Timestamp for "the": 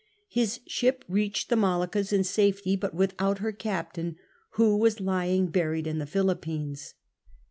1.49-1.55, 5.99-6.07